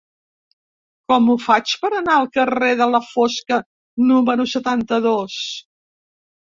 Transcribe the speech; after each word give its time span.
Com 1.13 1.27
ho 1.27 1.35
faig 1.49 1.75
per 1.83 1.91
anar 1.99 2.17
al 2.23 2.27
carrer 2.39 2.71
de 2.81 2.89
la 2.97 3.03
Fosca 3.13 3.63
número 4.09 4.51
setanta-dos? 4.59 5.41